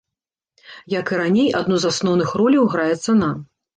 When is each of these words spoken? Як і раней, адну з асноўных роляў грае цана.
Як 0.93 1.05
і 1.15 1.19
раней, 1.21 1.49
адну 1.61 1.75
з 1.83 1.91
асноўных 1.91 2.29
роляў 2.41 2.63
грае 2.77 2.93
цана. 3.05 3.31